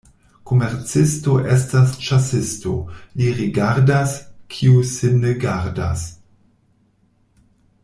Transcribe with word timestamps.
Komercisto 0.51 1.35
estas 1.55 1.91
ĉasisto, 2.07 2.73
li 3.21 3.29
rigardas, 3.41 4.17
kiu 4.57 4.81
sin 4.95 5.23
ne 5.27 5.35
gardas. 5.45 6.09